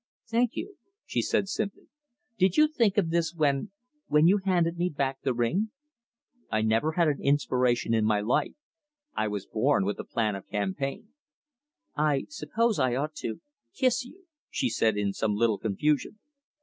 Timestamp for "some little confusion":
15.13-16.17